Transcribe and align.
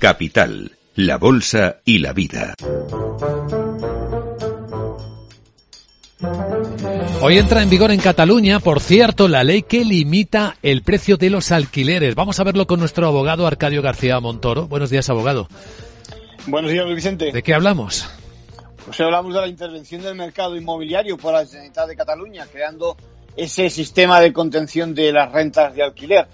Capital, 0.00 0.70
la 0.94 1.18
Bolsa 1.18 1.78
y 1.84 1.98
la 1.98 2.12
Vida. 2.12 2.54
Hoy 7.20 7.36
entra 7.36 7.64
en 7.64 7.68
vigor 7.68 7.90
en 7.90 7.98
Cataluña, 7.98 8.60
por 8.60 8.78
cierto, 8.78 9.26
la 9.26 9.42
ley 9.42 9.64
que 9.64 9.84
limita 9.84 10.56
el 10.62 10.82
precio 10.82 11.16
de 11.16 11.30
los 11.30 11.50
alquileres. 11.50 12.14
Vamos 12.14 12.38
a 12.38 12.44
verlo 12.44 12.68
con 12.68 12.78
nuestro 12.78 13.08
abogado 13.08 13.44
Arcadio 13.44 13.82
García 13.82 14.20
Montoro. 14.20 14.68
Buenos 14.68 14.90
días, 14.90 15.10
abogado. 15.10 15.48
Buenos 16.46 16.70
días, 16.70 16.86
Vicente. 16.86 17.32
¿De 17.32 17.42
qué 17.42 17.54
hablamos? 17.54 18.08
Pues 18.84 19.00
hablamos 19.00 19.34
de 19.34 19.40
la 19.40 19.48
intervención 19.48 20.00
del 20.02 20.14
mercado 20.14 20.54
inmobiliario 20.54 21.18
por 21.18 21.32
la 21.32 21.44
Generalitat 21.44 21.88
de 21.88 21.96
Cataluña, 21.96 22.46
creando 22.46 22.96
ese 23.36 23.68
sistema 23.68 24.20
de 24.20 24.32
contención 24.32 24.94
de 24.94 25.10
las 25.10 25.32
rentas 25.32 25.74
de 25.74 25.82
alquiler. 25.82 26.28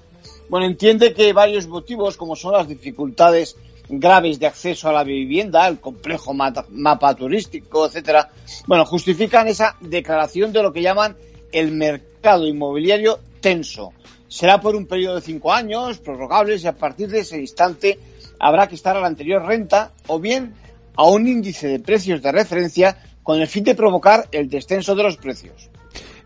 Entiende 0.63 1.15
que 1.15 1.33
varios 1.33 1.67
motivos, 1.67 2.17
como 2.17 2.37
son 2.37 2.53
las 2.53 2.69
dificultades 2.69 3.57
graves 3.89 4.39
de 4.39 4.47
acceso 4.47 4.89
a 4.89 4.93
la 4.93 5.05
vivienda, 5.05 5.67
el 5.67 5.81
complejo 5.81 6.33
mapa 6.35 7.15
turístico, 7.15 7.87
etcétera, 7.87 8.31
bueno, 8.67 8.87
justifican 8.87 9.49
esa 9.49 9.77
declaración 9.81 10.53
de 10.53 10.63
lo 10.63 10.73
que 10.73 10.83
llaman 10.83 11.17
el 11.53 11.73
mercado 11.73 12.47
inmobiliario 12.47 13.21
tenso. 13.41 13.93
Será 14.29 14.61
por 14.61 14.75
un 14.75 14.87
periodo 14.87 15.17
de 15.17 15.21
cinco 15.21 15.53
años, 15.53 15.99
prorrogables, 15.99 16.65
y 16.65 16.67
a 16.67 16.77
partir 16.77 17.09
de 17.09 17.21
ese 17.21 17.39
instante 17.39 17.99
habrá 18.39 18.67
que 18.67 18.75
estar 18.75 18.97
a 18.97 19.01
la 19.01 19.07
anterior 19.07 19.45
renta 19.45 19.93
o 20.07 20.19
bien 20.19 20.55
a 20.97 21.05
un 21.05 21.29
índice 21.29 21.69
de 21.69 21.81
precios 21.81 22.23
de 22.23 22.33
referencia 22.33 22.97
con 23.23 23.41
el 23.41 23.49
fin 23.49 23.65
de 23.65 23.75
provocar 23.75 24.29
el 24.33 24.49
descenso 24.49 24.95
de 24.95 25.03
los 25.03 25.17
precios. 25.17 25.71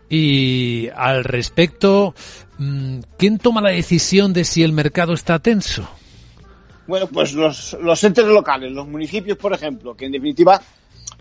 Y 0.09 0.89
al 0.95 1.23
respecto, 1.23 2.15
mm, 2.57 2.99
¿quién 3.17 3.37
toma 3.37 3.61
la 3.61 3.69
decisión 3.69 4.33
de 4.33 4.43
si 4.43 4.63
el 4.63 4.73
mercado 4.73 5.13
está 5.13 5.39
tenso? 5.39 5.87
Bueno, 6.87 7.07
pues 7.07 7.33
los, 7.33 7.77
los 7.81 8.03
entes 8.03 8.25
locales, 8.25 8.71
los 8.71 8.87
municipios, 8.87 9.37
por 9.37 9.53
ejemplo, 9.53 9.95
que 9.95 10.05
en 10.05 10.11
definitiva, 10.11 10.59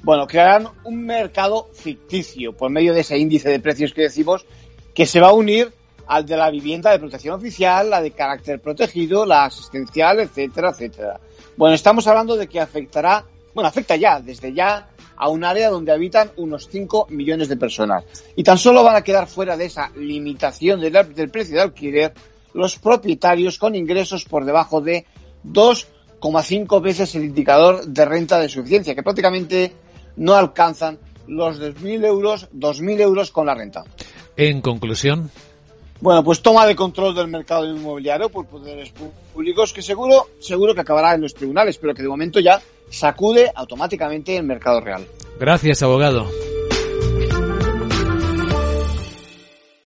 bueno, 0.02 0.26
crearán 0.26 0.68
un 0.84 1.04
mercado 1.04 1.68
ficticio 1.74 2.56
por 2.56 2.70
medio 2.70 2.94
de 2.94 3.00
ese 3.00 3.18
índice 3.18 3.50
de 3.50 3.60
precios 3.60 3.92
que 3.92 4.02
decimos, 4.02 4.46
que 4.94 5.04
se 5.04 5.20
va 5.20 5.28
a 5.28 5.32
unir 5.34 5.70
al 6.06 6.24
de 6.24 6.36
la 6.38 6.50
vivienda 6.50 6.90
de 6.90 6.98
protección 6.98 7.34
oficial, 7.34 7.90
la 7.90 8.00
de 8.00 8.12
carácter 8.12 8.60
protegido, 8.60 9.26
la 9.26 9.44
asistencial, 9.44 10.20
etcétera, 10.20 10.70
etcétera. 10.70 11.20
Bueno, 11.56 11.74
estamos 11.74 12.06
hablando 12.06 12.36
de 12.36 12.48
que 12.48 12.60
afectará, 12.60 13.26
bueno, 13.54 13.68
afecta 13.68 13.96
ya, 13.96 14.20
desde 14.20 14.52
ya, 14.52 14.88
a 15.16 15.28
un 15.28 15.44
área 15.44 15.70
donde 15.70 15.92
habitan 15.92 16.30
unos 16.36 16.68
5 16.68 17.08
millones 17.10 17.48
de 17.48 17.56
personas. 17.56 18.04
Y 18.36 18.42
tan 18.44 18.58
solo 18.58 18.84
van 18.84 18.96
a 18.96 19.02
quedar 19.02 19.26
fuera 19.26 19.56
de 19.56 19.66
esa 19.66 19.90
limitación 19.96 20.80
del, 20.80 20.92
del 21.14 21.30
precio 21.30 21.56
de 21.56 21.62
alquiler 21.62 22.14
los 22.54 22.78
propietarios 22.78 23.58
con 23.58 23.74
ingresos 23.74 24.24
por 24.24 24.44
debajo 24.44 24.80
de 24.80 25.06
2,5 25.44 26.80
veces 26.80 27.14
el 27.14 27.24
indicador 27.24 27.84
de 27.86 28.04
renta 28.04 28.38
de 28.38 28.48
suficiencia, 28.48 28.94
que 28.94 29.02
prácticamente 29.02 29.72
no 30.16 30.34
alcanzan 30.34 30.98
los 31.26 31.60
2.000 31.60 32.06
euros, 32.06 32.48
2.000 32.52 33.00
euros 33.00 33.30
con 33.30 33.46
la 33.46 33.54
renta. 33.54 33.84
En 34.36 34.60
conclusión. 34.60 35.30
Bueno, 36.00 36.22
pues 36.22 36.40
toma 36.40 36.64
de 36.64 36.76
control 36.76 37.14
del 37.14 37.26
mercado 37.26 37.68
inmobiliario 37.68 38.28
por 38.28 38.46
poderes 38.46 38.92
públicos 39.34 39.72
que 39.72 39.82
seguro, 39.82 40.28
seguro 40.38 40.74
que 40.74 40.80
acabará 40.80 41.14
en 41.14 41.22
los 41.22 41.34
tribunales, 41.34 41.76
pero 41.78 41.92
que 41.92 42.02
de 42.02 42.08
momento 42.08 42.38
ya 42.38 42.60
sacude 42.90 43.50
automáticamente 43.54 44.36
el 44.36 44.44
mercado 44.44 44.80
real. 44.80 45.06
Gracias, 45.38 45.82
abogado. 45.82 46.26